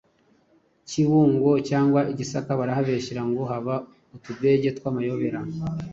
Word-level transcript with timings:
Kibungo 0.89 1.51
cyangwa 1.69 1.99
i 2.11 2.13
Gisaka 2.19 2.51
barahabeshyera 2.59 3.21
ngo 3.29 3.41
haba 3.51 3.75
utudege 4.15 4.69
tw’amayobera 4.77 5.39